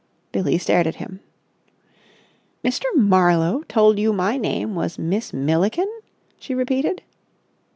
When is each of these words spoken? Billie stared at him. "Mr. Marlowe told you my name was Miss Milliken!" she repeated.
Billie 0.31 0.57
stared 0.57 0.87
at 0.87 0.95
him. 0.95 1.19
"Mr. 2.65 2.85
Marlowe 2.95 3.61
told 3.67 3.99
you 3.99 4.11
my 4.11 4.35
name 4.35 4.73
was 4.73 4.97
Miss 4.97 5.31
Milliken!" 5.31 5.85
she 6.39 6.55
repeated. 6.55 7.03